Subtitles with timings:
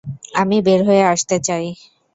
[0.35, 1.65] আমি বের হয়ে আসতে চাই।